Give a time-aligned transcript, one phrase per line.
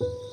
[0.00, 0.23] you